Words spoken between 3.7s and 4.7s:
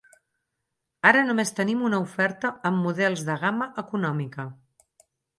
econòmica.